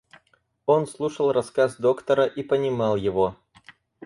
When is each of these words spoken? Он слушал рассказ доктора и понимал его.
Он 0.65 0.87
слушал 0.87 1.31
рассказ 1.31 1.75
доктора 1.77 2.25
и 2.25 2.41
понимал 2.41 2.95
его. 2.95 3.35